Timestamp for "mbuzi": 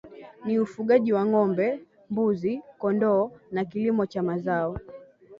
2.09-2.61